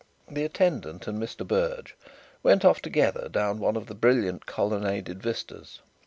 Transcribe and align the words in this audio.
The 0.27 0.43
attendant 0.43 1.05
and 1.05 1.21
Mr. 1.21 1.45
Berge 1.47 1.95
went 2.41 2.65
off 2.65 2.81
together 2.81 3.29
down 3.29 3.59
one 3.59 3.75
of 3.75 3.85
the 3.85 3.93
brilliant 3.93 4.47
colonnaded 4.47 5.21
vistas. 5.21 5.79